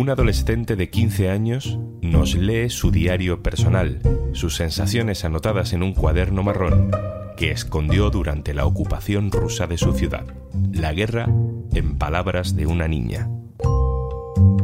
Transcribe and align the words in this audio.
un 0.00 0.08
adolescente 0.08 0.76
de 0.76 0.88
15 0.88 1.28
años 1.28 1.78
nos 2.00 2.34
lee 2.34 2.70
su 2.70 2.90
diario 2.90 3.42
personal, 3.42 4.00
sus 4.32 4.56
sensaciones 4.56 5.26
anotadas 5.26 5.74
en 5.74 5.82
un 5.82 5.92
cuaderno 5.92 6.42
marrón 6.42 6.90
que 7.36 7.50
escondió 7.50 8.08
durante 8.08 8.54
la 8.54 8.64
ocupación 8.64 9.30
rusa 9.30 9.66
de 9.66 9.76
su 9.76 9.92
ciudad. 9.92 10.24
La 10.72 10.94
guerra 10.94 11.26
en 11.74 11.98
palabras 11.98 12.56
de 12.56 12.66
una 12.66 12.88
niña. 12.88 13.28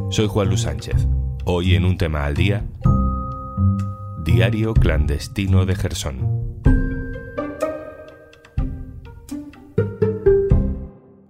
Soy 0.08 0.26
Juan 0.26 0.48
Luis 0.48 0.62
Sánchez. 0.62 1.06
Hoy 1.44 1.74
en 1.74 1.84
un 1.84 1.98
tema 1.98 2.24
al 2.24 2.34
día, 2.34 2.64
Diario 4.24 4.72
clandestino 4.72 5.66
de 5.66 5.74
Gerson. 5.74 6.62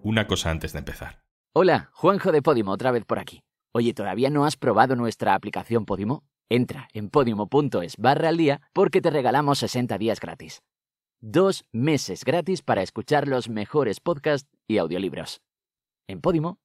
Una 0.05 0.29
cosa 0.29 0.53
antes 0.53 0.73
de 0.73 0.79
empezar. 0.79 1.25
Hola, 1.53 1.91
Juanjo 1.93 2.31
de 2.31 2.41
Podimo, 2.41 2.71
otra 2.71 2.93
vez 2.93 3.05
por 3.05 3.19
aquí. 3.19 3.43
Oye, 3.77 3.93
¿todavía 3.93 4.31
no 4.31 4.47
has 4.47 4.57
probado 4.57 4.97
nuestra 4.97 5.35
aplicación 5.35 5.85
Podimo? 5.85 6.25
Entra 6.49 6.89
en 6.95 7.11
podimo.es 7.11 7.99
barra 7.99 8.31
al 8.31 8.39
día 8.39 8.63
porque 8.73 9.03
te 9.03 9.11
regalamos 9.11 9.59
60 9.59 9.99
días 9.99 10.19
gratis. 10.19 10.63
Dos 11.21 11.63
meses 11.73 12.25
gratis 12.25 12.63
para 12.63 12.81
escuchar 12.81 13.29
los 13.29 13.51
mejores 13.51 14.01
podcasts 14.01 14.49
y 14.67 14.79
audiolibros. 14.79 15.43
En 16.09 16.23
Podimo. 16.23 16.59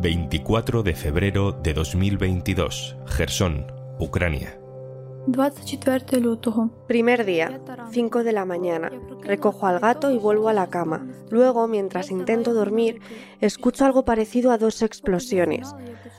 24 0.00 0.82
de 0.82 0.94
febrero 0.96 1.52
de 1.52 1.74
2022, 1.74 2.96
Gerson, 3.06 3.64
Ucrania. 4.00 4.58
Primer 6.86 7.26
día, 7.26 7.60
5 7.90 8.24
de 8.24 8.32
la 8.32 8.46
mañana. 8.46 8.90
Recojo 9.22 9.66
al 9.66 9.78
gato 9.78 10.10
y 10.10 10.16
vuelvo 10.16 10.48
a 10.48 10.54
la 10.54 10.68
cama. 10.68 11.06
Luego, 11.30 11.68
mientras 11.68 12.10
intento 12.10 12.54
dormir, 12.54 13.02
escucho 13.42 13.84
algo 13.84 14.06
parecido 14.06 14.52
a 14.52 14.58
dos 14.58 14.80
explosiones. 14.80 15.74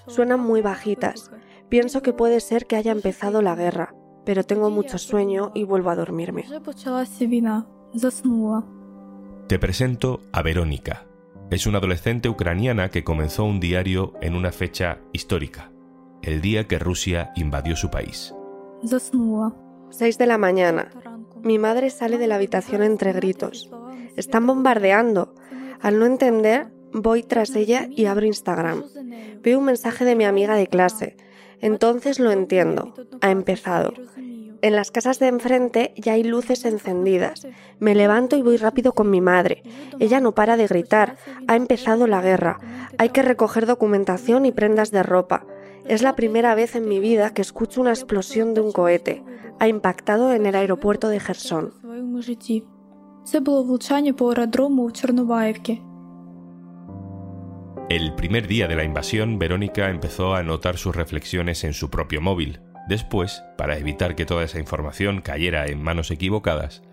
Suenan 0.06 0.42
muy 0.42 0.62
bajitas. 0.62 1.32
Pienso 1.70 2.04
que 2.04 2.14
puede 2.14 2.40
ser 2.40 2.68
que 2.68 2.76
haya 2.76 2.92
empezado 2.92 3.42
la 3.42 3.56
guerra, 3.56 3.96
pero 4.26 4.44
tengo 4.44 4.70
mucho 4.70 5.00
sueño 5.00 5.52
y 5.56 5.64
vuelvo 5.64 5.90
a 5.90 5.96
dormirme. 5.96 6.46
Te 9.48 9.58
presento 9.58 10.22
a 10.32 10.44
Verónica. 10.44 11.08
Es 11.50 11.66
una 11.66 11.80
adolescente 11.80 12.30
ucraniana 12.30 12.90
que 12.90 13.04
comenzó 13.04 13.44
un 13.44 13.60
diario 13.60 14.14
en 14.22 14.36
una 14.36 14.52
fecha 14.52 15.00
histórica, 15.14 15.72
el 16.22 16.42
día 16.42 16.68
que 16.68 16.78
Rusia 16.78 17.32
invadió 17.36 17.76
su 17.76 17.90
país. 17.90 18.36
6 18.82 20.18
de 20.18 20.26
la 20.26 20.38
mañana. 20.38 20.90
Mi 21.44 21.58
madre 21.58 21.90
sale 21.90 22.18
de 22.18 22.28
la 22.28 22.36
habitación 22.36 22.82
entre 22.82 23.12
gritos. 23.12 23.70
Están 24.16 24.48
bombardeando. 24.48 25.36
Al 25.82 26.00
no 26.00 26.06
entender, 26.06 26.72
voy 26.94 27.24
tras 27.24 27.56
ella 27.56 27.88
y 27.90 28.06
abro 28.06 28.26
Instagram. 28.26 28.84
Veo 29.42 29.60
un 29.60 29.66
mensaje 29.66 30.06
de 30.06 30.16
mi 30.16 30.24
amiga 30.24 30.56
de 30.56 30.68
clase. 30.68 31.18
Entonces 31.60 32.20
lo 32.20 32.32
entiendo. 32.32 32.94
Ha 33.22 33.32
empezado. 33.32 33.94
En 34.62 34.76
las 34.76 34.92
casas 34.92 35.20
de 35.20 35.28
enfrente 35.28 35.94
ya 35.96 36.14
hay 36.14 36.24
luces 36.24 36.66
encendidas. 36.66 37.48
Me 37.80 37.96
levanto 37.96 38.38
y 38.38 38.42
voy 38.42 38.58
rápido 38.58 38.94
con 38.94 39.10
mi 39.10 39.22
madre. 39.22 39.64
Ella 40.00 40.20
no 40.20 40.34
para 40.34 40.58
de 40.58 40.68
gritar. 40.68 41.18
Ha 41.48 41.56
empezado 41.56 42.08
la 42.08 42.22
guerra. 42.22 42.60
Hay 42.98 43.10
que 43.10 43.24
recoger 43.24 43.66
documentación 43.66 44.46
y 44.46 44.52
prendas 44.52 44.92
de 44.92 45.04
ropa. 45.04 45.46
Es 45.90 46.04
la 46.04 46.16
primera 46.16 46.54
vez 46.54 46.76
en 46.76 46.88
mi 46.88 47.00
vida 47.00 47.34
que 47.34 47.42
escucho 47.42 47.82
una 47.82 47.90
explosión 47.90 48.54
de 48.54 48.62
un 48.62 48.72
cohete. 48.72 49.24
Ha 49.60 49.68
impactado 49.68 50.34
en 50.34 50.46
el 50.46 50.54
aeropuerto 50.54 51.10
de 51.10 51.20
Gerson. 51.20 51.74
El 57.90 58.14
primer 58.14 58.48
día 58.48 58.68
de 58.68 58.76
la 58.76 58.84
invasión, 58.84 59.40
Verónica 59.40 59.90
empezó 59.90 60.36
a 60.36 60.42
anotar 60.42 60.78
sus 60.78 60.96
reflexiones 60.96 61.64
en 61.64 61.74
su 61.74 61.90
propio 61.90 62.22
móvil. 62.22 62.62
Después, 62.88 63.44
para 63.58 63.76
evitar 63.80 64.16
que 64.16 64.28
toda 64.28 64.44
esa 64.44 64.60
información 64.60 65.22
cayera 65.22 65.66
en 65.66 65.82
manos 65.82 66.12
equivocadas, 66.12 66.84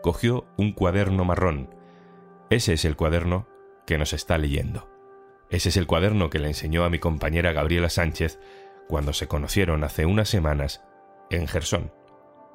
cogió 0.00 0.46
un 0.56 0.70
cuaderno 0.70 1.24
marrón. 1.24 1.74
Ese 2.50 2.74
es 2.74 2.84
el 2.84 2.94
cuaderno 2.94 3.48
que 3.84 3.98
nos 3.98 4.12
está 4.12 4.38
leyendo. 4.38 4.93
Ese 5.50 5.68
es 5.68 5.76
el 5.76 5.86
cuaderno 5.86 6.30
que 6.30 6.38
le 6.38 6.48
enseñó 6.48 6.84
a 6.84 6.90
mi 6.90 6.98
compañera 6.98 7.52
Gabriela 7.52 7.88
Sánchez 7.88 8.38
cuando 8.88 9.12
se 9.12 9.28
conocieron 9.28 9.84
hace 9.84 10.06
unas 10.06 10.28
semanas 10.28 10.82
en 11.30 11.46
Gerson. 11.46 11.92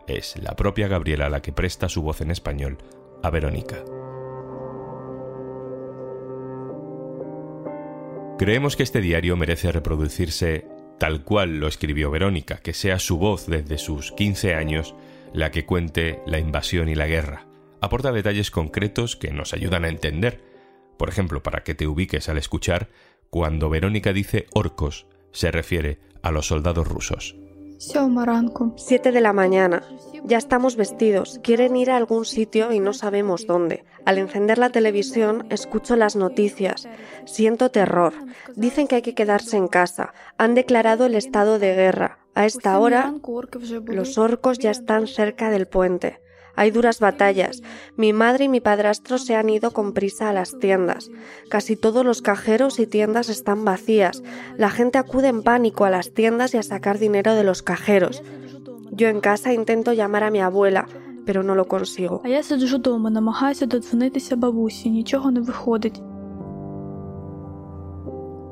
Es 0.07 0.35
la 0.37 0.55
propia 0.55 0.87
Gabriela 0.87 1.29
la 1.29 1.41
que 1.41 1.53
presta 1.53 1.89
su 1.89 2.01
voz 2.01 2.21
en 2.21 2.31
español 2.31 2.77
a 3.21 3.29
Verónica. 3.29 3.83
Creemos 8.37 8.75
que 8.75 8.83
este 8.83 9.01
diario 9.01 9.35
merece 9.35 9.71
reproducirse 9.71 10.65
tal 10.97 11.23
cual 11.23 11.59
lo 11.59 11.67
escribió 11.67 12.09
Verónica, 12.09 12.57
que 12.57 12.73
sea 12.73 12.99
su 12.99 13.17
voz 13.17 13.47
desde 13.47 13.77
sus 13.77 14.11
15 14.13 14.55
años 14.55 14.95
la 15.33 15.51
que 15.51 15.65
cuente 15.65 16.21
la 16.25 16.39
invasión 16.39 16.89
y 16.89 16.95
la 16.95 17.07
guerra. 17.07 17.47
Aporta 17.81 18.11
detalles 18.11 18.51
concretos 18.51 19.15
que 19.15 19.31
nos 19.31 19.53
ayudan 19.53 19.85
a 19.85 19.89
entender 19.89 20.41
por 20.99 21.07
ejemplo, 21.07 21.41
para 21.41 21.63
que 21.63 21.75
te 21.75 21.87
ubiques 21.87 22.27
al 22.27 22.37
escuchar, 22.37 22.89
cuando 23.29 23.69
Verónica 23.69 24.11
dice 24.11 24.47
orcos, 24.53 25.07
se 25.31 25.49
refiere 25.49 25.97
a 26.21 26.29
los 26.29 26.47
soldados 26.47 26.89
rusos. 26.89 27.37
7 28.75 29.13
de 29.13 29.21
la 29.21 29.31
mañana. 29.31 29.81
Ya 30.25 30.37
estamos 30.37 30.75
vestidos. 30.75 31.39
Quieren 31.41 31.77
ir 31.77 31.89
a 31.89 31.95
algún 31.95 32.25
sitio 32.25 32.73
y 32.73 32.81
no 32.81 32.91
sabemos 32.91 33.47
dónde. 33.47 33.85
Al 34.05 34.17
encender 34.17 34.57
la 34.57 34.71
televisión, 34.71 35.47
escucho 35.49 35.95
las 35.95 36.17
noticias. 36.17 36.89
Siento 37.23 37.71
terror. 37.71 38.13
Dicen 38.57 38.85
que 38.85 38.95
hay 38.95 39.01
que 39.01 39.15
quedarse 39.15 39.55
en 39.55 39.69
casa. 39.69 40.13
Han 40.37 40.53
declarado 40.53 41.05
el 41.05 41.15
estado 41.15 41.59
de 41.59 41.75
guerra. 41.75 42.19
A 42.35 42.45
esta 42.45 42.77
hora, 42.77 43.13
los 43.85 44.17
orcos 44.17 44.59
ya 44.59 44.71
están 44.71 45.07
cerca 45.07 45.49
del 45.49 45.65
puente. 45.65 46.19
Hay 46.55 46.71
duras 46.71 46.99
batallas. 46.99 47.61
Mi 47.95 48.13
madre 48.13 48.45
y 48.45 48.49
mi 48.49 48.59
padrastro 48.59 49.17
se 49.17 49.35
han 49.35 49.49
ido 49.49 49.71
con 49.71 49.93
prisa 49.93 50.29
a 50.29 50.33
las 50.33 50.57
tiendas. 50.59 51.09
Casi 51.49 51.75
todos 51.75 52.05
los 52.05 52.21
cajeros 52.21 52.79
y 52.79 52.87
tiendas 52.87 53.29
están 53.29 53.65
vacías. 53.65 54.23
La 54.57 54.69
gente 54.69 54.97
acude 54.97 55.27
en 55.27 55.43
pánico 55.43 55.85
a 55.85 55.89
las 55.89 56.13
tiendas 56.13 56.53
y 56.53 56.57
a 56.57 56.63
sacar 56.63 56.99
dinero 56.99 57.35
de 57.35 57.43
los 57.43 57.61
cajeros. 57.61 58.23
Yo 58.91 59.07
en 59.07 59.21
casa 59.21 59.53
intento 59.53 59.93
llamar 59.93 60.23
a 60.23 60.31
mi 60.31 60.41
abuela, 60.41 60.87
pero 61.25 61.43
no 61.43 61.55
lo 61.55 61.67
consigo. 61.67 62.21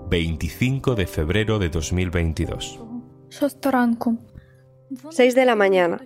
25 0.09 0.95
de 0.95 1.05
febrero 1.05 1.59
de 1.59 1.69
2022. 1.69 2.79
6 5.09 5.35
de 5.35 5.45
la 5.45 5.55
mañana. 5.55 5.99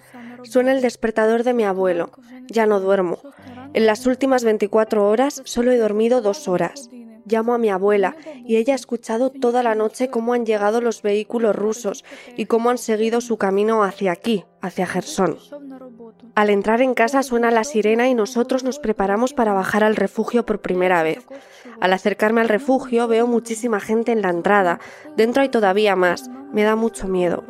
Suena 0.44 0.72
el 0.72 0.82
despertador 0.82 1.44
de 1.44 1.54
mi 1.54 1.64
abuelo. 1.64 2.12
Ya 2.48 2.66
no 2.66 2.80
duermo. 2.80 3.20
En 3.74 3.86
las 3.86 4.06
últimas 4.06 4.44
24 4.44 5.08
horas 5.08 5.42
solo 5.46 5.72
he 5.72 5.78
dormido 5.78 6.22
dos 6.22 6.48
horas. 6.48 6.90
Llamo 7.26 7.54
a 7.54 7.58
mi 7.58 7.70
abuela 7.70 8.16
y 8.46 8.58
ella 8.58 8.74
ha 8.74 8.76
escuchado 8.76 9.30
toda 9.30 9.64
la 9.64 9.76
noche 9.76 10.10
cómo 10.10 10.34
han 10.34 10.46
llegado 10.46 10.82
los 10.82 11.02
vehículos 11.02 11.56
rusos 11.56 12.04
y 12.36 12.46
cómo 12.46 12.70
han 12.70 12.78
seguido 12.78 13.22
su 13.22 13.38
camino 13.38 13.84
hacia 13.84 14.12
aquí, 14.12 14.44
hacia 14.62 14.88
Gerson. 14.88 15.38
Al 16.36 16.50
entrar 16.50 16.82
en 16.82 16.94
casa 16.94 17.24
suena 17.24 17.52
la 17.52 17.64
sirena 17.64 18.08
y 18.08 18.16
nosotros 18.16 18.64
nos 18.64 18.80
preparamos 18.80 19.34
para 19.34 19.54
bajar 19.54 19.84
al 19.84 19.96
refugio 19.96 20.46
por 20.46 20.62
primera 20.62 21.04
vez. 21.04 21.26
Al 21.80 21.94
acercarme 21.94 22.42
al 22.42 22.50
refugio 22.50 23.08
veo 23.08 23.28
muchísima 23.28 23.80
gente 23.80 24.12
en 24.12 24.22
la 24.22 24.30
entrada. 24.30 24.80
Dentro 25.16 25.42
hay 25.42 25.50
todavía 25.50 25.96
más. 25.96 26.30
Me 26.52 26.64
da 26.64 26.76
mucho 26.76 27.08
miedo. 27.08 27.44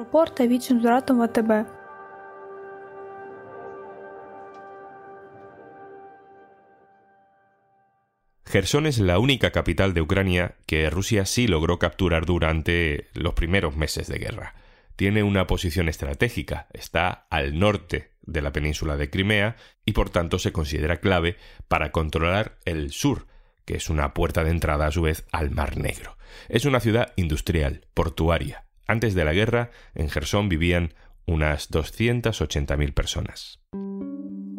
Gerson 8.51 8.86
es 8.86 9.00
la 9.00 9.18
única 9.18 9.51
capital 9.51 9.94
de 9.94 10.01
Ucrania 10.01 10.56
que 10.65 10.89
Rusia 10.89 11.25
sí 11.25 11.48
logró 11.48 11.80
capturar 11.80 12.25
durante 12.25 13.07
los 13.13 13.33
primeros 13.33 13.77
meses 13.77 14.09
de 14.09 14.19
guerra. 14.19 14.56
Tiene 14.98 15.24
una 15.24 15.48
posición 15.48 15.88
estratégica, 15.88 16.68
está 16.74 17.27
al 17.30 17.57
norte 17.57 18.12
de 18.24 18.42
la 18.42 18.51
península 18.51 18.98
de 18.98 19.09
Crimea 19.09 19.56
y 19.86 19.94
por 19.94 20.09
tanto 20.09 20.38
se 20.38 20.51
considera 20.51 21.00
clave 21.00 21.38
para 21.69 21.94
controlar 21.94 22.57
el 22.65 22.92
sur, 22.92 23.25
que 23.63 23.77
es 23.77 23.89
una 23.89 24.13
puerta 24.13 24.44
de 24.44 24.51
entrada 24.51 24.86
a 24.86 24.92
su 24.92 25.01
vez 25.01 25.25
al 25.31 25.51
Mar 25.51 25.77
Negro. 25.77 26.18
Es 26.50 26.65
una 26.65 26.81
ciudad 26.81 27.13
industrial, 27.15 27.86
portuaria. 27.94 28.65
Antes 28.86 29.15
de 29.15 29.24
la 29.24 29.31
guerra, 29.31 29.71
en 29.95 30.09
Gerson 30.09 30.50
vivían 30.50 30.94
unas 31.25 31.69
280.000 31.71 32.94
personas. 32.94 33.59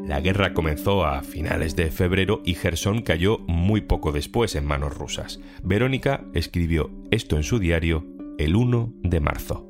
La 0.05 0.21
guerra 0.21 0.53
comenzó 0.53 1.05
a 1.05 1.23
finales 1.23 1.77
de 1.77 1.91
febrero 1.91 2.43
y 2.45 2.55
Gerson 2.55 3.03
cayó 3.03 3.39
muy 3.47 3.83
poco 3.83 4.11
después 4.11 4.57
en 4.57 4.65
manos 4.65 4.97
rusas. 4.97 5.39
Verónica 5.63 6.25
escribió 6.35 6.91
esto 7.11 7.37
en 7.37 7.45
su 7.45 7.61
diario 7.61 8.05
el 8.39 8.57
1 8.57 8.95
de 9.03 9.21
marzo. 9.21 9.69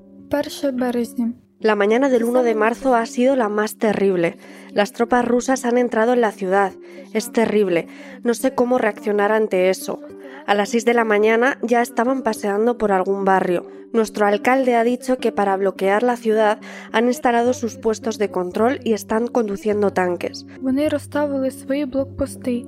La 1.61 1.77
mañana 1.77 2.09
del 2.09 2.25
1 2.25 2.43
de 2.43 2.55
marzo 2.55 2.95
ha 2.95 3.07
sido 3.07 3.37
la 3.37 3.49
más 3.49 3.77
terrible. 3.77 4.37
Las 4.73 4.93
tropas 4.93 5.25
rusas 5.25 5.65
han 5.65 5.79
entrado 5.79 6.13
en 6.15 6.21
la 6.23 6.33
ciudad. 6.33 6.73
Es 7.13 7.31
terrible. 7.31 7.87
No 8.25 8.35
sé 8.35 8.55
cómo 8.55 8.79
reaccionar 8.79 9.31
ante 9.31 9.71
eso. 9.71 10.01
A 10.47 10.55
las 10.55 10.71
6 10.71 10.85
de 10.85 10.95
la 10.95 11.05
mañana 11.05 11.59
ya 11.63 11.83
estaban 11.83 12.23
paseando 12.23 12.79
por 12.79 12.93
algún 12.93 13.25
barrio. 13.25 13.67
Nuestro 13.93 14.27
alcalde 14.27 14.75
ha 14.75 14.85
dicho 14.85 15.19
que 15.19 15.33
para 15.33 15.57
bloquear 15.57 16.03
la 16.03 16.17
ciudad 16.17 16.59
han 16.93 17.09
instalado 17.09 17.53
sus 17.53 17.77
puestos 17.77 18.17
de 18.17 18.31
control 18.31 18.81
y 18.85 18.95
están 18.95 19.29
conduciendo 19.29 19.93
tanques. 19.93 20.47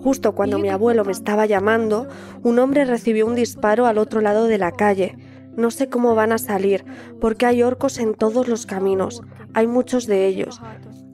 Justo 0.02 0.34
cuando 0.34 0.58
mi 0.58 0.68
abuelo 0.68 1.04
me 1.04 1.12
estaba 1.12 1.46
llamando, 1.46 2.06
un 2.42 2.58
hombre 2.58 2.84
recibió 2.84 3.26
un 3.26 3.34
disparo 3.34 3.86
al 3.86 3.96
otro 3.98 4.20
lado 4.20 4.46
de 4.46 4.58
la 4.58 4.72
calle. 4.72 5.16
No 5.56 5.70
sé 5.70 5.88
cómo 5.88 6.14
van 6.14 6.32
a 6.32 6.38
salir, 6.38 6.84
porque 7.20 7.46
hay 7.46 7.62
orcos 7.62 7.98
en 7.98 8.14
todos 8.14 8.46
los 8.48 8.66
caminos. 8.66 9.22
Hay 9.54 9.66
muchos 9.66 10.06
de 10.06 10.26
ellos. 10.26 10.60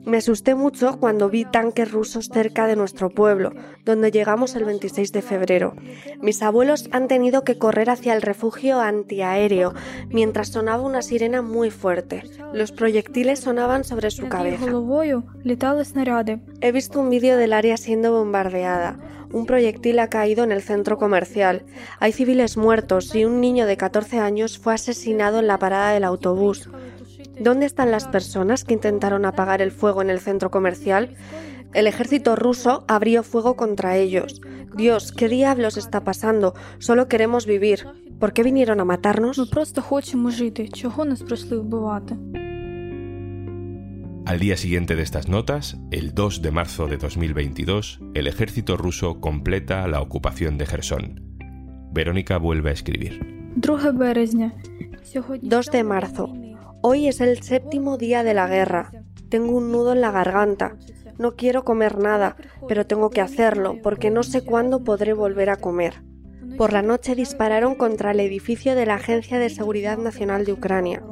Me 0.05 0.17
asusté 0.17 0.55
mucho 0.55 0.99
cuando 0.99 1.29
vi 1.29 1.45
tanques 1.45 1.91
rusos 1.91 2.29
cerca 2.33 2.65
de 2.65 2.75
nuestro 2.75 3.11
pueblo, 3.11 3.53
donde 3.85 4.11
llegamos 4.11 4.55
el 4.55 4.65
26 4.65 5.11
de 5.11 5.21
febrero. 5.21 5.75
Mis 6.21 6.41
abuelos 6.41 6.89
han 6.91 7.07
tenido 7.07 7.43
que 7.43 7.57
correr 7.57 7.89
hacia 7.89 8.13
el 8.13 8.23
refugio 8.23 8.79
antiaéreo 8.79 9.73
mientras 10.09 10.49
sonaba 10.49 10.81
una 10.81 11.03
sirena 11.03 11.41
muy 11.41 11.69
fuerte. 11.69 12.23
Los 12.51 12.71
proyectiles 12.71 13.41
sonaban 13.41 13.83
sobre 13.83 14.09
su 14.09 14.27
cabeza. 14.27 14.65
He 16.61 16.71
visto 16.71 16.99
un 16.99 17.09
vídeo 17.09 17.37
del 17.37 17.53
área 17.53 17.77
siendo 17.77 18.11
bombardeada. 18.11 18.97
Un 19.31 19.45
proyectil 19.45 19.99
ha 19.99 20.09
caído 20.09 20.43
en 20.43 20.51
el 20.51 20.61
centro 20.61 20.97
comercial. 20.97 21.63
Hay 21.99 22.11
civiles 22.11 22.57
muertos 22.57 23.15
y 23.15 23.23
un 23.23 23.39
niño 23.39 23.65
de 23.65 23.77
14 23.77 24.19
años 24.19 24.57
fue 24.57 24.73
asesinado 24.73 25.39
en 25.39 25.47
la 25.47 25.57
parada 25.57 25.91
del 25.91 26.03
autobús. 26.03 26.69
¿Dónde 27.41 27.65
están 27.65 27.89
las 27.89 28.07
personas 28.07 28.63
que 28.63 28.75
intentaron 28.75 29.25
apagar 29.25 29.63
el 29.63 29.71
fuego 29.71 30.03
en 30.03 30.11
el 30.11 30.19
centro 30.19 30.51
comercial? 30.51 31.15
El 31.73 31.87
ejército 31.87 32.35
ruso 32.35 32.85
abrió 32.87 33.23
fuego 33.23 33.55
contra 33.55 33.97
ellos. 33.97 34.41
Dios, 34.75 35.11
¿qué 35.11 35.27
diablos 35.27 35.75
está 35.75 36.03
pasando? 36.03 36.53
Solo 36.77 37.07
queremos 37.07 37.47
vivir. 37.47 37.87
¿Por 38.19 38.33
qué 38.33 38.43
vinieron 38.43 38.79
a 38.79 38.85
matarnos? 38.85 39.37
Al 44.27 44.39
día 44.39 44.55
siguiente 44.55 44.95
de 44.95 45.01
estas 45.01 45.27
notas, 45.27 45.79
el 45.89 46.13
2 46.13 46.43
de 46.43 46.51
marzo 46.51 46.85
de 46.85 46.97
2022, 46.97 48.01
el 48.13 48.27
ejército 48.27 48.77
ruso 48.77 49.19
completa 49.19 49.87
la 49.87 49.99
ocupación 49.99 50.59
de 50.59 50.67
Gerson. 50.67 51.19
Verónica 51.91 52.37
vuelve 52.37 52.69
a 52.69 52.73
escribir. 52.73 53.19
2 53.55 53.83
de 55.71 55.83
marzo. 55.83 56.50
Hoy 56.83 57.07
es 57.07 57.21
el 57.21 57.43
séptimo 57.43 57.99
día 57.99 58.23
de 58.23 58.33
la 58.33 58.47
guerra. 58.47 58.91
Tengo 59.29 59.55
un 59.55 59.71
nudo 59.71 59.93
en 59.93 60.01
la 60.01 60.09
garganta. 60.09 60.77
No 61.19 61.35
quiero 61.35 61.63
comer 61.63 61.99
nada, 61.99 62.37
pero 62.67 62.87
tengo 62.87 63.11
que 63.11 63.21
hacerlo 63.21 63.77
porque 63.83 64.09
no 64.09 64.23
sé 64.23 64.43
cuándo 64.43 64.83
podré 64.83 65.13
volver 65.13 65.51
a 65.51 65.57
comer. 65.57 66.01
Por 66.57 66.73
la 66.73 66.81
noche 66.81 67.13
dispararon 67.13 67.75
contra 67.75 68.11
el 68.11 68.19
edificio 68.19 68.73
de 68.73 68.87
la 68.87 68.95
Agencia 68.95 69.37
de 69.37 69.51
Seguridad 69.51 69.99
Nacional 69.99 70.43
de 70.43 70.53
Ucrania. 70.53 71.03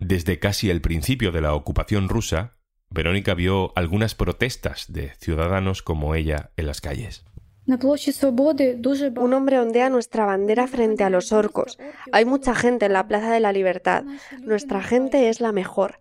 Desde 0.00 0.40
casi 0.40 0.70
el 0.70 0.80
principio 0.80 1.30
de 1.30 1.40
la 1.40 1.54
ocupación 1.54 2.08
rusa, 2.08 2.56
Verónica 2.90 3.34
vio 3.34 3.72
algunas 3.76 4.16
protestas 4.16 4.86
de 4.92 5.10
ciudadanos 5.20 5.82
como 5.82 6.16
ella 6.16 6.50
en 6.56 6.66
las 6.66 6.80
calles. 6.80 7.27
Un 7.68 9.34
hombre 9.34 9.58
ondea 9.58 9.90
nuestra 9.90 10.24
bandera 10.24 10.66
frente 10.66 11.04
a 11.04 11.10
los 11.10 11.32
orcos. 11.32 11.78
Hay 12.12 12.24
mucha 12.24 12.54
gente 12.54 12.86
en 12.86 12.94
la 12.94 13.06
Plaza 13.06 13.30
de 13.30 13.40
la 13.40 13.52
Libertad. 13.52 14.04
Nuestra 14.40 14.82
gente 14.82 15.28
es 15.28 15.40
la 15.40 15.52
mejor. 15.52 16.00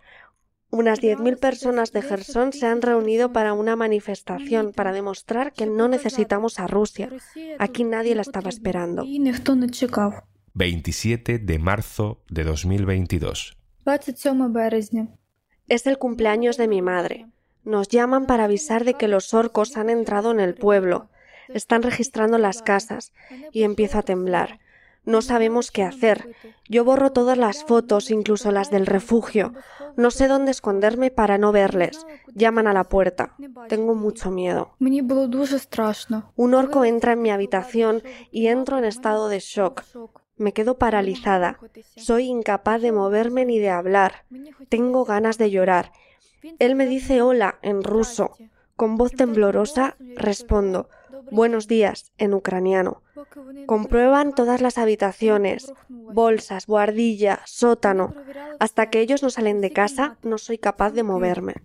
Unas 0.69 1.01
10.000 1.01 1.39
personas 1.39 1.91
de 1.91 2.01
Gerson 2.01 2.51
se 2.53 2.67
han 2.67 2.81
reunido 2.81 3.31
para 3.31 3.53
una 3.53 3.75
manifestación 3.75 4.71
para 4.73 4.91
demostrar 4.91 5.53
que 5.53 5.65
no 5.65 5.87
necesitamos 5.87 6.59
a 6.59 6.67
Rusia. 6.67 7.09
Aquí 7.59 7.83
nadie 7.83 8.15
la 8.15 8.21
estaba 8.21 8.49
esperando. 8.49 9.03
27 10.53 11.39
de 11.39 11.59
marzo 11.59 12.23
de 12.29 12.43
2022. 12.43 13.57
Es 15.67 15.85
el 15.85 15.97
cumpleaños 15.97 16.57
de 16.57 16.67
mi 16.67 16.81
madre. 16.81 17.27
Nos 17.63 17.89
llaman 17.89 18.25
para 18.25 18.45
avisar 18.45 18.85
de 18.85 18.93
que 18.93 19.07
los 19.07 19.33
orcos 19.33 19.75
han 19.77 19.89
entrado 19.89 20.31
en 20.31 20.39
el 20.39 20.55
pueblo. 20.55 21.09
Están 21.49 21.83
registrando 21.83 22.37
las 22.37 22.61
casas 22.61 23.13
y 23.51 23.63
empiezo 23.63 23.99
a 23.99 24.03
temblar. 24.03 24.59
No 25.07 25.21
sabemos 25.21 25.71
qué 25.71 25.83
hacer. 25.83 26.35
Yo 26.67 26.83
borro 26.83 27.13
todas 27.13 27.37
las 27.37 27.63
fotos, 27.63 28.11
incluso 28.11 28.51
las 28.51 28.69
del 28.69 28.85
refugio. 28.85 29.53
No 29.95 30.11
sé 30.11 30.27
dónde 30.27 30.51
esconderme 30.51 31.11
para 31.11 31.37
no 31.37 31.53
verles. 31.53 32.05
Llaman 32.35 32.67
a 32.67 32.73
la 32.73 32.83
puerta. 32.83 33.33
Tengo 33.69 33.95
mucho 33.95 34.31
miedo. 34.31 34.75
Un 36.35 36.53
orco 36.53 36.83
entra 36.83 37.13
en 37.13 37.21
mi 37.21 37.31
habitación 37.31 38.03
y 38.31 38.47
entro 38.47 38.77
en 38.77 38.83
estado 38.83 39.29
de 39.29 39.39
shock. 39.39 39.83
Me 40.35 40.51
quedo 40.51 40.77
paralizada. 40.77 41.57
Soy 41.95 42.25
incapaz 42.25 42.81
de 42.81 42.91
moverme 42.91 43.45
ni 43.45 43.59
de 43.59 43.69
hablar. 43.69 44.25
Tengo 44.67 45.05
ganas 45.05 45.37
de 45.37 45.51
llorar. 45.51 45.93
Él 46.59 46.75
me 46.75 46.85
dice 46.85 47.21
hola 47.21 47.59
en 47.61 47.81
ruso. 47.81 48.35
Con 48.75 48.97
voz 48.97 49.13
temblorosa 49.13 49.95
respondo 50.17 50.89
buenos 51.31 51.67
días 51.67 52.11
en 52.17 52.33
ucraniano. 52.33 53.01
Comprueban 53.65 54.33
todas 54.33 54.61
las 54.61 54.77
habitaciones, 54.77 55.73
bolsas, 55.89 56.67
guardilla, 56.67 57.41
sótano. 57.45 58.13
Hasta 58.59 58.89
que 58.89 59.01
ellos 59.01 59.23
no 59.23 59.29
salen 59.29 59.61
de 59.61 59.71
casa, 59.71 60.17
no 60.23 60.37
soy 60.37 60.57
capaz 60.57 60.91
de 60.91 61.03
moverme. 61.03 61.55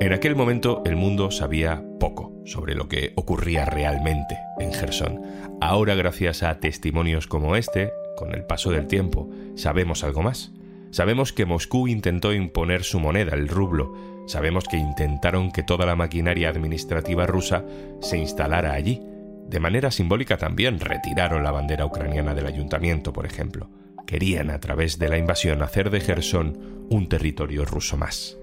En 0.00 0.12
aquel 0.12 0.36
momento 0.36 0.82
el 0.84 0.96
mundo 0.96 1.30
sabía 1.30 1.82
poco 1.98 2.32
sobre 2.44 2.74
lo 2.74 2.88
que 2.88 3.12
ocurría 3.16 3.64
realmente 3.64 4.36
en 4.58 4.72
Gerson. 4.72 5.22
Ahora, 5.60 5.94
gracias 5.94 6.42
a 6.42 6.60
testimonios 6.60 7.26
como 7.26 7.56
este, 7.56 7.92
con 8.16 8.34
el 8.34 8.44
paso 8.44 8.70
del 8.70 8.86
tiempo, 8.86 9.30
sabemos 9.54 10.04
algo 10.04 10.22
más. 10.22 10.52
Sabemos 10.94 11.32
que 11.32 11.44
Moscú 11.44 11.88
intentó 11.88 12.32
imponer 12.32 12.84
su 12.84 13.00
moneda, 13.00 13.34
el 13.34 13.48
rublo. 13.48 13.92
Sabemos 14.28 14.62
que 14.62 14.76
intentaron 14.76 15.50
que 15.50 15.64
toda 15.64 15.86
la 15.86 15.96
maquinaria 15.96 16.48
administrativa 16.48 17.26
rusa 17.26 17.64
se 18.00 18.16
instalara 18.16 18.74
allí. 18.74 19.02
De 19.48 19.58
manera 19.58 19.90
simbólica 19.90 20.36
también 20.36 20.78
retiraron 20.78 21.42
la 21.42 21.50
bandera 21.50 21.84
ucraniana 21.84 22.32
del 22.32 22.46
ayuntamiento, 22.46 23.12
por 23.12 23.26
ejemplo. 23.26 23.68
Querían, 24.06 24.50
a 24.50 24.60
través 24.60 25.00
de 25.00 25.08
la 25.08 25.18
invasión, 25.18 25.62
hacer 25.62 25.90
de 25.90 25.98
Gerson 25.98 26.86
un 26.88 27.08
territorio 27.08 27.64
ruso 27.64 27.96
más. 27.96 28.38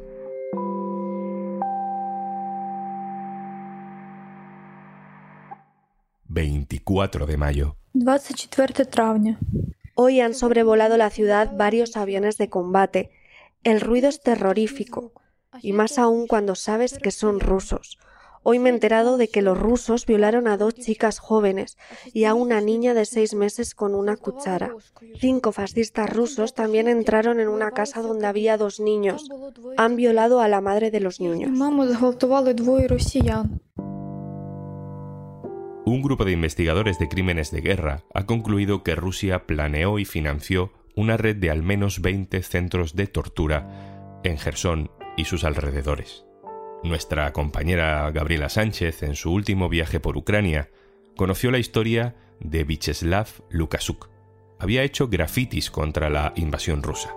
...24 6.27 7.25
de 7.25 7.37
mayo. 7.37 7.77
24 7.93 8.75
Hoy 9.95 10.21
han 10.21 10.33
sobrevolado 10.33 10.97
la 10.97 11.09
ciudad 11.09 11.51
varios 11.55 11.97
aviones 11.97 12.37
de 12.37 12.49
combate. 12.49 13.11
El 13.63 13.81
ruido 13.81 14.09
es 14.09 14.21
terrorífico, 14.21 15.11
y 15.61 15.73
más 15.73 15.97
aún 15.97 16.27
cuando 16.27 16.55
sabes 16.55 16.97
que 16.97 17.11
son 17.11 17.39
rusos. 17.39 17.97
Hoy 18.43 18.57
me 18.57 18.69
he 18.69 18.73
enterado 18.73 19.17
de 19.17 19.27
que 19.27 19.43
los 19.43 19.57
rusos 19.57 20.07
violaron 20.07 20.47
a 20.47 20.57
dos 20.57 20.73
chicas 20.73 21.19
jóvenes 21.19 21.77
y 22.11 22.23
a 22.23 22.33
una 22.33 22.59
niña 22.59 22.95
de 22.95 23.05
seis 23.05 23.35
meses 23.35 23.75
con 23.75 23.93
una 23.93 24.17
cuchara. 24.17 24.73
Cinco 25.19 25.51
fascistas 25.51 26.09
rusos 26.09 26.55
también 26.55 26.87
entraron 26.87 27.39
en 27.39 27.49
una 27.49 27.69
casa 27.69 28.01
donde 28.01 28.25
había 28.25 28.57
dos 28.57 28.79
niños. 28.79 29.29
Han 29.77 29.95
violado 29.95 30.41
a 30.41 30.47
la 30.47 30.59
madre 30.59 30.89
de 30.89 31.01
los 31.01 31.19
niños. 31.19 31.51
Un 35.83 36.03
grupo 36.03 36.25
de 36.25 36.31
investigadores 36.31 36.99
de 36.99 37.09
crímenes 37.09 37.49
de 37.49 37.61
guerra 37.61 38.03
ha 38.13 38.27
concluido 38.27 38.83
que 38.83 38.95
Rusia 38.95 39.47
planeó 39.47 39.97
y 39.97 40.05
financió 40.05 40.71
una 40.95 41.17
red 41.17 41.37
de 41.37 41.49
al 41.49 41.63
menos 41.63 42.01
20 42.01 42.43
centros 42.43 42.95
de 42.95 43.07
tortura 43.07 44.19
en 44.23 44.37
Gerson 44.37 44.91
y 45.17 45.25
sus 45.25 45.43
alrededores. 45.43 46.25
Nuestra 46.83 47.31
compañera 47.33 48.09
Gabriela 48.11 48.49
Sánchez, 48.49 49.01
en 49.01 49.15
su 49.15 49.31
último 49.31 49.69
viaje 49.69 49.99
por 49.99 50.17
Ucrania, 50.17 50.69
conoció 51.15 51.49
la 51.49 51.57
historia 51.57 52.15
de 52.39 52.63
Vyacheslav 52.63 53.27
Lukasuk. 53.49 54.09
Había 54.59 54.83
hecho 54.83 55.07
grafitis 55.07 55.71
contra 55.71 56.11
la 56.11 56.33
invasión 56.35 56.83
rusa. 56.83 57.15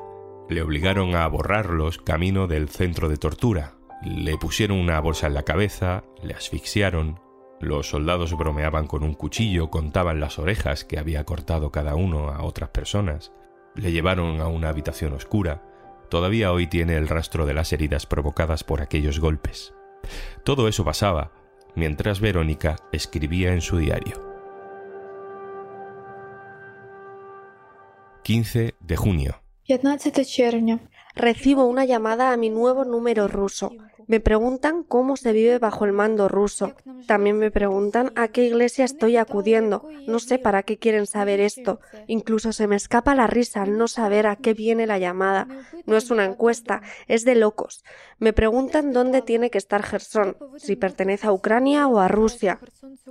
Le 0.49 0.63
obligaron 0.63 1.17
a 1.17 1.27
borrarlos 1.29 1.99
camino 1.99 2.47
del 2.47 2.71
centro 2.71 3.11
de 3.11 3.19
tortura. 3.19 3.75
Le 4.03 4.39
pusieron 4.39 4.79
una 4.79 5.01
bolsa 5.01 5.27
en 5.27 5.35
la 5.35 5.43
cabeza, 5.43 6.05
le 6.23 6.35
asfixiaron, 6.35 7.21
los 7.65 7.89
soldados 7.89 8.37
bromeaban 8.37 8.87
con 8.87 9.03
un 9.03 9.15
cuchillo, 9.15 9.71
contaban 9.71 10.21
las 10.21 10.39
orejas 10.39 10.85
que 10.85 10.99
había 10.99 11.25
cortado 11.25 11.71
cada 11.71 11.95
uno 11.95 12.31
a 12.31 12.43
otras 12.43 12.71
personas. 12.71 13.33
Le 13.75 13.93
llevaron 13.93 14.41
a 14.41 14.47
una 14.47 14.69
habitación 14.69 15.13
oscura. 15.13 15.63
Todavía 16.09 16.53
hoy 16.53 16.67
tiene 16.67 16.97
el 16.97 17.09
rastro 17.09 17.47
de 17.47 17.55
las 17.55 17.73
heridas 17.73 18.07
provocadas 18.07 18.63
por 18.65 18.81
aquellos 18.81 19.19
golpes. 19.19 19.75
Todo 20.45 20.69
eso 20.69 20.85
pasaba 20.85 21.33
mientras 21.75 22.21
Verónica 22.21 22.77
escribía 22.93 23.53
en 23.53 23.61
su 23.61 23.79
diario. 23.79 24.23
15 28.23 28.75
de 28.81 28.97
junio. 28.97 29.43
Recibo 31.15 31.67
una 31.67 31.85
llamada 31.85 32.33
a 32.33 32.37
mi 32.37 32.51
nuevo 32.51 32.85
número 32.85 33.29
ruso. 33.29 33.73
Me 34.07 34.21
preguntan 34.21 34.83
cómo 34.83 35.17
se 35.17 35.33
vive 35.33 35.59
bajo 35.59 35.85
el 35.85 35.93
mando 35.93 36.29
ruso. 36.29 36.75
También 37.07 37.39
me 37.39 37.51
preguntan 37.51 38.13
a 38.17 38.29
qué 38.29 38.45
iglesia 38.45 38.85
estoy 38.85 39.17
acudiendo. 39.17 39.89
No 40.07 40.19
sé 40.19 40.39
para 40.39 40.63
qué 40.63 40.79
quieren 40.79 41.07
saber 41.07 41.41
esto. 41.41 41.81
Incluso 42.07 42.53
se 42.53 42.67
me 42.67 42.77
escapa 42.77 43.15
la 43.15 43.27
risa 43.27 43.63
al 43.63 43.79
no 43.79 43.89
saber 43.89 44.27
a 44.27 44.37
qué 44.37 44.55
viene 44.55 44.87
la 44.87 44.99
llamada. 44.99 45.49
No 45.87 45.97
es 45.97 46.11
una 46.11 46.25
encuesta, 46.25 46.83
es 47.09 47.25
de 47.25 47.35
locos. 47.35 47.85
Me 48.19 48.33
preguntan 48.33 48.93
dónde 48.93 49.23
tiene 49.23 49.51
que 49.51 49.59
estar 49.59 49.83
Gerson, 49.83 50.37
si 50.57 50.77
pertenece 50.77 51.27
a 51.27 51.33
Ucrania 51.33 51.87
o 51.87 51.99
a 51.99 52.09
Rusia. 52.09 52.61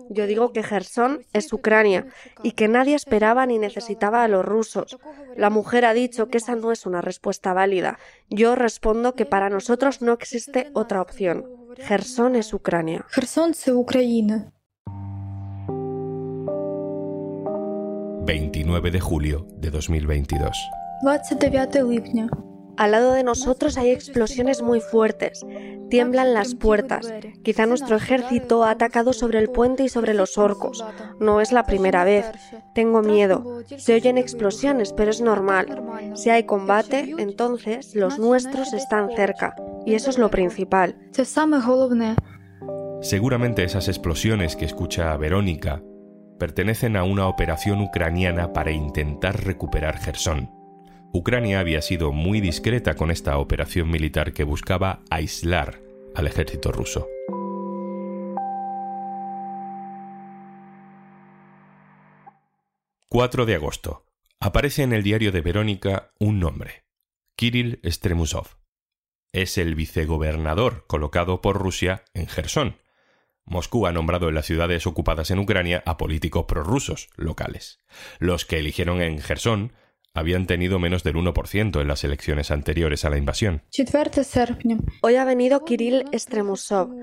Yo 0.09 0.27
digo 0.27 0.53
que 0.53 0.63
Gerson 0.63 1.25
es 1.33 1.51
Ucrania 1.53 2.07
y 2.41 2.51
que 2.51 2.67
nadie 2.67 2.95
esperaba 2.95 3.45
ni 3.45 3.59
necesitaba 3.59 4.23
a 4.23 4.27
los 4.27 4.45
rusos. 4.45 4.97
La 5.35 5.49
mujer 5.49 5.85
ha 5.85 5.93
dicho 5.93 6.27
que 6.27 6.37
esa 6.37 6.55
no 6.55 6.71
es 6.71 6.85
una 6.85 7.01
respuesta 7.01 7.53
válida. 7.53 7.99
Yo 8.29 8.55
respondo 8.55 9.15
que 9.15 9.25
para 9.25 9.49
nosotros 9.49 10.01
no 10.01 10.13
existe 10.13 10.69
otra 10.73 10.82
otra 10.83 11.01
opción. 11.01 11.45
Gerson 11.77 12.35
es 12.35 12.53
Ucrania. 12.53 13.05
Gerson 13.09 13.51
es 13.51 13.67
Ucrania. 13.67 14.51
29 18.25 18.91
de 18.91 18.99
julio 18.99 19.47
de 19.57 19.71
2022. 19.71 20.55
29 21.03 22.29
Al 22.77 22.91
lado 22.91 23.13
de 23.13 23.23
nosotros 23.23 23.77
hay 23.77 23.91
explosiones 23.91 24.61
muy 24.61 24.79
fuertes. 24.79 25.45
Tiemblan 25.93 26.33
las 26.33 26.55
puertas. 26.55 27.13
Quizá 27.43 27.67
nuestro 27.67 27.97
ejército 27.97 28.63
ha 28.63 28.71
atacado 28.71 29.13
sobre 29.13 29.37
el 29.37 29.51
puente 29.51 29.83
y 29.83 29.89
sobre 29.89 30.15
los 30.15 30.39
orcos. 30.39 30.83
No 31.19 31.39
es 31.39 31.51
la 31.51 31.67
primera 31.67 32.03
vez. 32.03 32.25
Tengo 32.73 33.03
miedo. 33.03 33.61
Se 33.77 33.93
oyen 33.93 34.17
explosiones, 34.17 34.91
pero 34.91 35.11
es 35.11 35.21
normal. 35.21 35.67
Si 36.15 36.31
hay 36.31 36.45
combate, 36.45 37.13
entonces 37.19 37.93
los 37.93 38.17
nuestros 38.17 38.73
están 38.73 39.11
cerca. 39.15 39.55
Y 39.85 39.93
eso 39.93 40.09
es 40.09 40.17
lo 40.17 40.31
principal. 40.31 40.97
Seguramente 43.01 43.63
esas 43.63 43.87
explosiones 43.87 44.55
que 44.55 44.65
escucha 44.65 45.15
Verónica 45.17 45.83
pertenecen 46.39 46.95
a 46.95 47.03
una 47.03 47.27
operación 47.27 47.81
ucraniana 47.81 48.51
para 48.51 48.71
intentar 48.71 49.45
recuperar 49.45 49.99
Gerson. 49.99 50.49
Ucrania 51.13 51.59
había 51.59 51.83
sido 51.83 52.11
muy 52.11 52.41
discreta 52.41 52.95
con 52.95 53.11
esta 53.11 53.37
operación 53.37 53.91
militar 53.91 54.33
que 54.33 54.43
buscaba 54.43 55.03
aislar 55.11 55.82
al 56.15 56.27
ejército 56.27 56.71
ruso. 56.71 57.07
...4 63.09 63.45
de 63.45 63.53
agosto... 63.53 64.07
...aparece 64.39 64.81
en 64.81 64.91
el 64.91 65.03
diario 65.03 65.31
de 65.31 65.41
Verónica 65.41 66.13
un 66.19 66.39
nombre... 66.39 66.85
...Kirill 67.35 67.79
Stremusov... 67.83 68.57
...es 69.31 69.59
el 69.59 69.75
vicegobernador 69.75 70.85
colocado 70.87 71.39
por 71.39 71.57
Rusia 71.57 72.05
en 72.15 72.27
Gerson... 72.27 72.77
Moscú 73.45 73.85
ha 73.87 73.91
nombrado 73.91 74.29
en 74.29 74.35
las 74.35 74.45
ciudades 74.45 74.87
ocupadas 74.87 75.29
en 75.29 75.39
Ucrania 75.39 75.83
a 75.85 75.97
políticos 75.97 76.45
prorrusos 76.47 77.09
locales. 77.17 77.79
Los 78.19 78.45
que 78.45 78.57
eligieron 78.57 79.01
en 79.01 79.19
Gerson 79.19 79.73
habían 80.15 80.45
tenido 80.45 80.77
menos 80.77 81.03
del 81.03 81.15
1% 81.15 81.81
en 81.81 81.87
las 81.87 82.03
elecciones 82.03 82.51
anteriores 82.51 83.03
a 83.03 83.09
la 83.09 83.17
invasión. 83.17 83.63
Hoy 85.01 85.15
ha 85.15 85.25
venido 85.25 85.65
Kirill 85.65 86.05
Stremusov. 86.13 86.95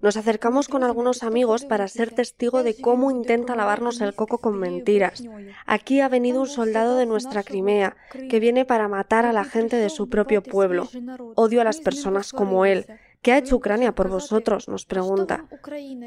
Nos 0.00 0.16
acercamos 0.16 0.68
con 0.68 0.82
algunos 0.82 1.22
amigos 1.22 1.64
para 1.64 1.86
ser 1.86 2.10
testigo 2.12 2.64
de 2.64 2.76
cómo 2.80 3.12
intenta 3.12 3.54
lavarnos 3.54 4.00
el 4.00 4.14
coco 4.14 4.38
con 4.38 4.58
mentiras. 4.58 5.22
Aquí 5.66 6.00
ha 6.00 6.08
venido 6.08 6.40
un 6.40 6.48
soldado 6.48 6.96
de 6.96 7.06
nuestra 7.06 7.44
Crimea 7.44 7.96
que 8.28 8.40
viene 8.40 8.64
para 8.64 8.88
matar 8.88 9.24
a 9.24 9.32
la 9.32 9.44
gente 9.44 9.76
de 9.76 9.88
su 9.88 10.08
propio 10.08 10.42
pueblo. 10.42 10.88
Odio 11.36 11.60
a 11.60 11.64
las 11.64 11.78
personas 11.78 12.32
como 12.32 12.64
él. 12.64 12.86
¿Qué 13.22 13.32
ha 13.32 13.38
hecho 13.38 13.56
Ucrania 13.56 13.94
por 13.94 14.08
vosotros? 14.08 14.68
nos 14.68 14.84
pregunta. 14.84 15.44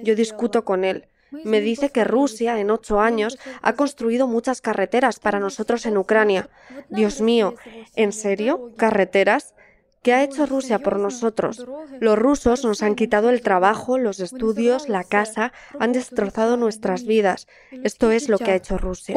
Yo 0.03 0.15
discuto 0.15 0.65
con 0.65 0.84
él. 0.84 1.08
Me 1.32 1.62
dice 1.62 1.92
que 1.92 2.04
Rusia 2.04 2.60
en 2.60 2.72
ocho 2.72 3.00
años 3.00 3.38
ha 3.62 3.74
construido 3.74 4.28
muchas 4.28 4.62
carreteras 4.62 5.20
para 5.20 5.40
nosotros 5.40 5.86
en 5.86 5.98
Ucrania. 5.98 6.50
Dios 6.90 7.22
mío, 7.22 7.56
¿en 7.96 8.12
serio? 8.12 8.72
¿Carreteras? 8.78 9.56
¿Qué 10.04 10.14
ha 10.14 10.24
hecho 10.24 10.48
Rusia 10.48 10.80
por 10.80 10.98
nosotros? 10.98 11.66
Los 12.00 12.18
rusos 12.18 12.66
nos 12.66 12.82
han 12.82 12.96
quitado 12.96 13.30
el 13.30 13.42
trabajo, 13.42 14.00
los 14.00 14.20
estudios, 14.20 14.90
la 14.90 15.04
casa, 15.04 15.54
han 15.80 15.92
destrozado 15.92 16.58
nuestras 16.58 17.06
vidas. 17.06 17.48
Esto 17.84 18.10
es 18.10 18.28
lo 18.28 18.40
que 18.40 18.52
ha 18.52 18.56
hecho 18.56 18.80
Rusia. 18.80 19.16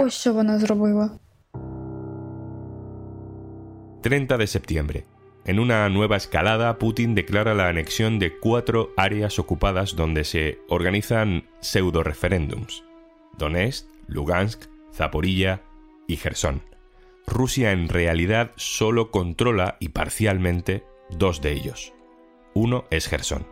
30 4.02 4.36
de 4.36 4.46
septiembre. 4.46 5.06
En 5.46 5.58
una 5.58 5.86
nueva 5.90 6.16
escalada, 6.16 6.78
Putin 6.78 7.14
declara 7.14 7.52
la 7.52 7.68
anexión 7.68 8.18
de 8.18 8.38
cuatro 8.38 8.94
áreas 8.96 9.38
ocupadas 9.38 9.94
donde 9.94 10.24
se 10.24 10.58
organizan 10.70 11.44
pseudo-referéndums. 11.60 12.82
Donetsk, 13.36 13.86
Lugansk, 14.06 14.64
Zaporilla 14.94 15.60
y 16.08 16.16
Gerson. 16.16 16.62
Rusia 17.26 17.72
en 17.72 17.90
realidad 17.90 18.52
solo 18.56 19.10
controla 19.10 19.76
y 19.80 19.90
parcialmente 19.90 20.82
dos 21.10 21.42
de 21.42 21.52
ellos. 21.52 21.92
Uno 22.54 22.86
es 22.90 23.06
Gerson. 23.06 23.46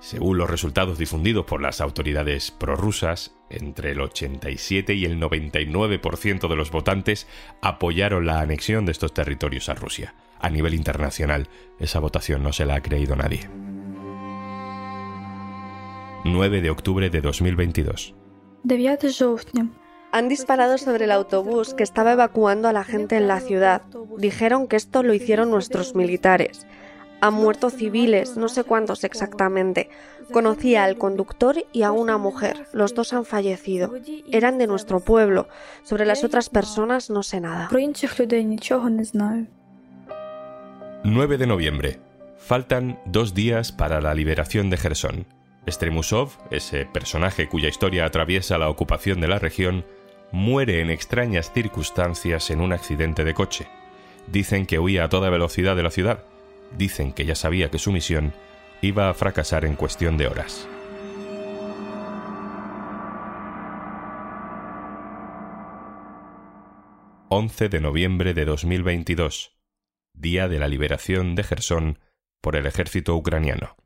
Según 0.00 0.36
los 0.36 0.50
resultados 0.50 0.98
difundidos 0.98 1.46
por 1.46 1.62
las 1.62 1.80
autoridades 1.80 2.50
prorrusas, 2.50 3.34
entre 3.48 3.92
el 3.92 4.00
87 4.02 4.92
y 4.92 5.06
el 5.06 5.18
99% 5.18 6.48
de 6.48 6.56
los 6.56 6.70
votantes 6.70 7.26
apoyaron 7.62 8.26
la 8.26 8.40
anexión 8.40 8.84
de 8.84 8.92
estos 8.92 9.14
territorios 9.14 9.70
a 9.70 9.74
Rusia 9.74 10.14
a 10.40 10.50
nivel 10.50 10.74
internacional. 10.74 11.48
Esa 11.78 12.00
votación 12.00 12.42
no 12.42 12.52
se 12.52 12.64
la 12.64 12.76
ha 12.76 12.82
creído 12.82 13.16
nadie. 13.16 13.48
9 16.24 16.60
de 16.60 16.70
octubre 16.70 17.08
de 17.08 17.20
2022. 17.20 18.14
Han 20.12 20.28
disparado 20.28 20.76
sobre 20.76 21.04
el 21.04 21.12
autobús 21.12 21.72
que 21.72 21.82
estaba 21.82 22.12
evacuando 22.12 22.68
a 22.68 22.72
la 22.72 22.84
gente 22.84 23.16
en 23.16 23.28
la 23.28 23.40
ciudad. 23.40 23.82
Dijeron 24.18 24.66
que 24.66 24.76
esto 24.76 25.02
lo 25.02 25.14
hicieron 25.14 25.50
nuestros 25.50 25.94
militares. 25.94 26.66
Han 27.20 27.34
muerto 27.34 27.70
civiles, 27.70 28.36
no 28.36 28.48
sé 28.48 28.64
cuántos 28.64 29.04
exactamente. 29.04 29.88
Conocía 30.32 30.84
al 30.84 30.96
conductor 30.96 31.64
y 31.72 31.82
a 31.82 31.92
una 31.92 32.18
mujer. 32.18 32.66
Los 32.72 32.94
dos 32.94 33.12
han 33.12 33.24
fallecido. 33.24 33.92
Eran 34.32 34.58
de 34.58 34.66
nuestro 34.66 35.00
pueblo. 35.00 35.48
Sobre 35.82 36.06
las 36.06 36.24
otras 36.24 36.48
personas 36.48 37.10
no 37.10 37.22
sé 37.22 37.40
nada. 37.40 37.68
9 41.02 41.38
de 41.38 41.46
noviembre. 41.46 41.98
Faltan 42.36 43.00
dos 43.06 43.32
días 43.32 43.72
para 43.72 44.02
la 44.02 44.14
liberación 44.14 44.68
de 44.68 44.76
Gerson. 44.76 45.26
Stremusov, 45.66 46.32
ese 46.50 46.84
personaje 46.84 47.48
cuya 47.48 47.70
historia 47.70 48.04
atraviesa 48.04 48.58
la 48.58 48.68
ocupación 48.68 49.18
de 49.18 49.28
la 49.28 49.38
región, 49.38 49.86
muere 50.30 50.82
en 50.82 50.90
extrañas 50.90 51.52
circunstancias 51.54 52.50
en 52.50 52.60
un 52.60 52.74
accidente 52.74 53.24
de 53.24 53.32
coche. 53.32 53.66
Dicen 54.26 54.66
que 54.66 54.78
huía 54.78 55.04
a 55.04 55.08
toda 55.08 55.30
velocidad 55.30 55.74
de 55.74 55.82
la 55.82 55.90
ciudad. 55.90 56.22
Dicen 56.76 57.14
que 57.14 57.24
ya 57.24 57.34
sabía 57.34 57.70
que 57.70 57.78
su 57.78 57.92
misión 57.92 58.34
iba 58.82 59.08
a 59.08 59.14
fracasar 59.14 59.64
en 59.64 59.76
cuestión 59.76 60.18
de 60.18 60.26
horas. 60.26 60.68
...11 67.32 67.68
de 67.68 67.80
noviembre 67.80 68.34
de 68.34 68.44
2022 68.44 69.59
día 70.20 70.48
de 70.48 70.58
la 70.58 70.68
liberación 70.68 71.34
de 71.34 71.42
Gerson 71.44 71.98
por 72.40 72.56
el 72.56 72.66
ejército 72.66 73.16
ucraniano. 73.16 73.76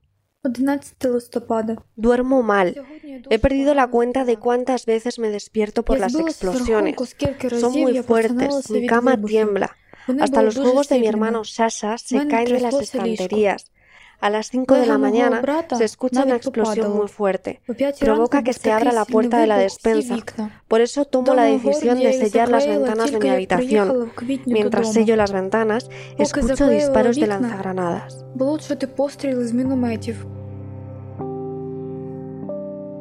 Duermo 1.97 2.43
mal. 2.43 2.77
He 3.31 3.39
perdido 3.39 3.75
la 3.75 3.87
cuenta 3.87 4.25
de 4.25 4.37
cuántas 4.37 4.85
veces 4.85 5.19
me 5.19 5.31
despierto 5.31 5.85
por 5.85 5.99
las 5.99 6.15
explosiones. 6.15 6.97
Son 7.59 7.73
muy 7.73 8.03
fuertes, 8.03 8.71
mi 8.71 8.87
cama 8.87 9.17
tiembla. 9.21 9.77
Hasta 10.21 10.43
los 10.43 10.57
juegos 10.57 10.89
de 10.89 10.99
mi 10.99 11.07
hermano 11.07 11.45
Sasha 11.45 11.97
se 11.97 12.27
caen 12.29 12.53
de 12.53 12.61
las 12.61 12.75
estanterías. 12.75 13.73
A 14.21 14.31
las 14.31 14.49
5 14.49 14.75
de 14.75 14.87
la 14.87 14.99
mañana 14.99 15.43
se 15.77 15.85
escucha 15.85 16.25
una 16.25 16.37
explosión 16.37 16.97
muy 16.97 17.09
fuerte. 17.09 17.61
Provoca 18.01 18.43
que 18.43 18.53
se 18.53 18.73
abra 18.73 18.93
la 18.93 19.05
puerta 19.05 19.39
de 19.39 19.47
la 19.47 19.59
despensa. 19.59 20.17
Por 20.69 20.81
eso 20.81 21.05
tomo 21.05 21.35
la 21.35 21.45
decisión 21.45 21.99
de 21.99 22.13
sellar 22.13 22.49
las 22.49 22.67
ventanas 22.67 23.13
de 23.13 23.19
mi 23.19 23.29
habitación. 23.29 24.13
Mientras 24.47 24.93
sello 24.93 25.17
las 25.17 25.33
ventanas, 25.33 25.91
escucho 26.19 26.69
disparos 26.69 27.17
de 27.17 27.27
lanzagranadas. 27.27 28.25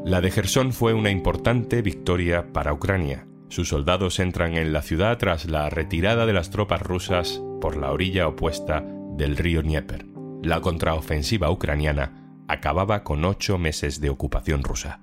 La 0.05 0.19
de 0.19 0.31
Gerson 0.31 0.73
fue 0.73 0.93
una 0.93 1.09
importante 1.09 1.81
victoria 1.81 2.51
para 2.51 2.73
Ucrania. 2.73 3.25
Sus 3.47 3.69
soldados 3.69 4.19
entran 4.19 4.55
en 4.55 4.73
la 4.73 4.81
ciudad 4.81 5.17
tras 5.17 5.45
la 5.45 5.69
retirada 5.69 6.25
de 6.25 6.33
las 6.33 6.49
tropas 6.49 6.81
rusas 6.81 7.41
por 7.61 7.77
la 7.77 7.91
orilla 7.91 8.27
opuesta 8.27 8.83
del 9.15 9.37
río 9.37 9.61
Dnieper 9.61 10.12
la 10.43 10.59
contraofensiva 10.59 11.49
ucraniana 11.49 12.43
acababa 12.49 13.03
con 13.03 13.23
ocho 13.23 13.57
meses 13.57 14.01
de 14.01 14.09
ocupación 14.09 14.61
rusa. 14.63 14.99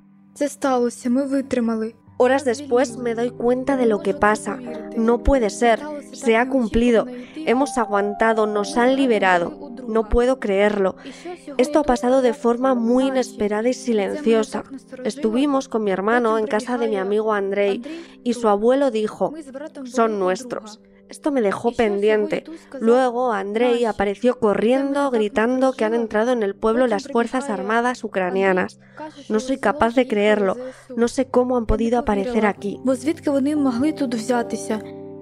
Horas 2.18 2.44
después 2.44 2.99
me 2.99 3.14
doy 3.14 3.30
cuenta 3.30 3.78
de 3.78 3.87
lo 3.87 4.00
que 4.00 4.12
pasa. 4.12 4.59
No 4.94 5.23
puede 5.23 5.49
ser. 5.49 5.80
Se 6.12 6.37
ha 6.37 6.47
cumplido. 6.47 7.06
Hemos 7.47 7.78
aguantado, 7.78 8.47
nos 8.47 8.76
han 8.76 8.97
liberado. 8.97 9.73
No 9.88 10.11
puedo 10.11 10.38
creerlo. 10.38 10.97
Esto 11.56 11.78
ha 11.78 11.85
pasado 11.85 12.20
de 12.20 12.35
forma 12.35 12.75
muy 12.75 13.06
inesperada 13.06 13.70
y 13.70 13.73
silenciosa. 13.73 14.64
Estuvimos 15.04 15.68
con 15.68 15.82
mi 15.82 15.90
hermano 15.90 16.37
en 16.38 16.47
casa 16.47 16.76
de 16.76 16.88
mi 16.88 16.97
amigo 16.97 17.32
Andrei 17.32 17.80
y 18.23 18.35
su 18.35 18.49
abuelo 18.49 18.90
dijo, 18.90 19.32
son 19.85 20.18
nuestros. 20.18 20.80
Esto 21.11 21.33
me 21.33 21.40
dejó 21.40 21.73
pendiente. 21.73 22.45
Luego 22.81 23.33
Andrei 23.33 23.85
apareció 23.85 24.38
corriendo, 24.38 25.11
gritando 25.11 25.73
que 25.73 25.85
han 25.85 25.93
entrado 25.93 26.31
en 26.31 26.45
el 26.45 26.55
pueblo 26.55 26.87
las 26.87 27.09
Fuerzas 27.09 27.50
Armadas 27.50 28.05
ucranianas. 28.05 28.79
No 29.29 29.40
soy 29.40 29.59
capaz 29.59 29.97
de 29.97 30.07
creerlo. 30.07 30.57
No 30.97 31.09
sé 31.09 31.26
cómo 31.26 31.57
han 31.57 31.67
podido 31.67 31.99
aparecer 31.99 32.47
aquí. 32.47 32.79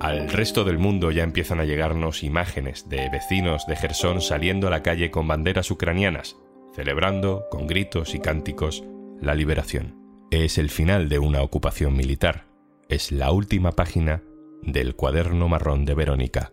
Al 0.01 0.29
resto 0.29 0.65
del 0.65 0.79
mundo 0.79 1.11
ya 1.11 1.23
empiezan 1.23 1.59
a 1.59 1.65
llegarnos 1.65 2.23
imágenes 2.23 2.87
de 2.91 3.09
vecinos 3.09 3.67
de 3.67 3.77
Gerson 3.77 4.21
saliendo 4.21 4.67
a 4.67 4.71
la 4.71 4.83
calle 4.83 5.11
con 5.11 5.27
banderas 5.27 5.71
ucranianas, 5.71 6.37
celebrando, 6.77 7.47
con 7.51 7.67
gritos 7.67 8.15
y 8.15 8.21
cánticos, 8.21 8.85
la 9.23 9.35
liberación. 9.35 9.97
Es 10.31 10.59
el 10.59 10.69
final 10.69 11.09
de 11.09 11.19
una 11.19 11.41
ocupación 11.41 11.97
militar. 11.97 12.47
Es 12.91 13.11
la 13.11 13.33
última 13.33 13.73
página 13.73 14.23
del 14.63 14.95
cuaderno 14.95 15.49
marrón 15.49 15.85
de 15.85 15.95
Verónica. 15.95 16.53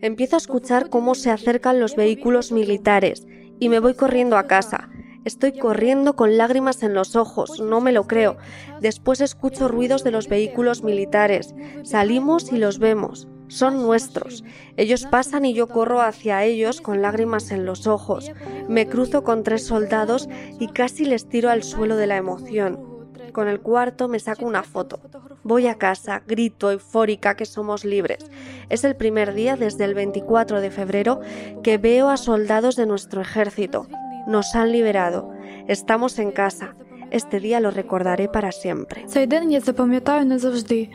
Empiezo 0.00 0.36
a 0.36 0.38
escuchar 0.38 0.90
cómo 0.90 1.14
se 1.14 1.30
acercan 1.30 1.78
los 1.78 1.94
vehículos 1.94 2.50
militares 2.50 3.26
y 3.60 3.68
me 3.68 3.78
voy 3.78 3.94
corriendo 3.94 4.36
a 4.36 4.46
casa. 4.46 4.88
Estoy 5.24 5.56
corriendo 5.56 6.16
con 6.16 6.36
lágrimas 6.36 6.82
en 6.82 6.94
los 6.94 7.14
ojos, 7.14 7.60
no 7.60 7.80
me 7.80 7.92
lo 7.92 8.08
creo. 8.08 8.36
Después 8.80 9.20
escucho 9.20 9.68
ruidos 9.68 10.02
de 10.02 10.10
los 10.10 10.28
vehículos 10.28 10.82
militares. 10.82 11.54
Salimos 11.84 12.52
y 12.52 12.58
los 12.58 12.80
vemos. 12.80 13.28
Son 13.46 13.82
nuestros. 13.82 14.42
Ellos 14.76 15.06
pasan 15.06 15.44
y 15.44 15.54
yo 15.54 15.68
corro 15.68 16.00
hacia 16.00 16.42
ellos 16.42 16.80
con 16.80 17.02
lágrimas 17.02 17.52
en 17.52 17.64
los 17.64 17.86
ojos. 17.86 18.32
Me 18.68 18.88
cruzo 18.88 19.22
con 19.22 19.44
tres 19.44 19.64
soldados 19.64 20.28
y 20.58 20.68
casi 20.68 21.04
les 21.04 21.28
tiro 21.28 21.50
al 21.50 21.62
suelo 21.62 21.96
de 21.96 22.08
la 22.08 22.16
emoción. 22.16 22.91
Con 23.31 23.47
el 23.47 23.59
cuarto 23.59 24.07
me 24.07 24.19
saco 24.19 24.45
una 24.45 24.63
foto. 24.63 24.99
Voy 25.43 25.67
a 25.67 25.75
casa, 25.75 26.23
grito 26.27 26.71
eufórica 26.71 27.35
que 27.35 27.45
somos 27.45 27.85
libres. 27.85 28.29
Es 28.69 28.83
el 28.83 28.95
primer 28.95 29.33
día 29.33 29.55
desde 29.55 29.85
el 29.85 29.93
24 29.93 30.61
de 30.61 30.71
febrero 30.71 31.19
que 31.63 31.77
veo 31.77 32.09
a 32.09 32.17
soldados 32.17 32.75
de 32.75 32.85
nuestro 32.85 33.21
ejército. 33.21 33.87
Nos 34.27 34.55
han 34.55 34.71
liberado. 34.71 35.31
Estamos 35.67 36.19
en 36.19 36.31
casa. 36.31 36.75
Este 37.11 37.39
día 37.39 37.59
lo 37.59 37.71
recordaré 37.71 38.27
para 38.27 38.51
siempre. 38.51 39.05
Цей 39.07 39.27
день 39.27 39.51
я 39.51 39.61
запам'ятаю 39.61 40.25
назавжди. 40.25 40.91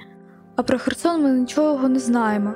А 0.56 0.62
про 0.62 0.78
Херсон 0.78 1.22
ми 1.22 1.30
нічого 1.30 1.88
не 1.88 1.98
знаємо. 1.98 2.54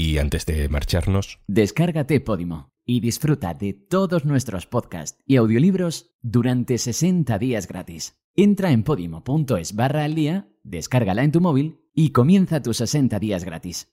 Y 0.00 0.16
antes 0.16 0.46
de 0.46 0.66
marcharnos, 0.70 1.40
Descárgate 1.46 2.20
Podimo 2.20 2.70
y 2.86 3.00
disfruta 3.00 3.52
de 3.52 3.74
todos 3.74 4.24
nuestros 4.24 4.64
podcasts 4.64 5.18
y 5.26 5.36
audiolibros 5.36 6.14
durante 6.22 6.78
60 6.78 7.38
días 7.38 7.68
gratis. 7.68 8.18
Entra 8.34 8.72
en 8.72 8.82
podimo.es 8.82 9.74
barra 9.74 10.04
al 10.04 10.14
día, 10.14 10.48
descárgala 10.62 11.22
en 11.22 11.32
tu 11.32 11.42
móvil 11.42 11.80
y 11.94 12.12
comienza 12.12 12.62
tus 12.62 12.78
60 12.78 13.18
días 13.18 13.44
gratis. 13.44 13.92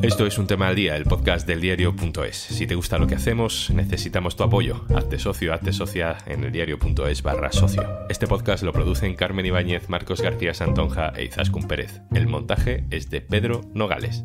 esto 0.00 0.26
es 0.26 0.38
un 0.38 0.46
tema 0.46 0.68
al 0.68 0.74
día, 0.74 0.96
el 0.96 1.04
podcast 1.04 1.46
del 1.46 1.60
diario.es. 1.60 2.36
Si 2.36 2.66
te 2.66 2.74
gusta 2.74 2.96
lo 2.96 3.06
que 3.06 3.16
hacemos, 3.16 3.70
necesitamos 3.74 4.36
tu 4.36 4.44
apoyo. 4.44 4.86
Hazte 4.96 5.18
socio, 5.18 5.52
hazte 5.52 5.74
socia 5.74 6.16
en 6.26 6.44
el 6.44 6.52
diario.es 6.52 7.22
barra 7.22 7.52
socio. 7.52 7.82
Este 8.08 8.26
podcast 8.26 8.64
lo 8.64 8.72
producen 8.72 9.16
Carmen 9.16 9.44
Ibáñez, 9.44 9.90
Marcos 9.90 10.22
García 10.22 10.54
Santonja 10.54 11.12
e 11.14 11.24
Izaskun 11.24 11.68
Pérez. 11.68 12.00
El 12.14 12.26
montaje 12.26 12.86
es 12.90 13.10
de 13.10 13.20
Pedro 13.20 13.60
Nogales. 13.74 14.24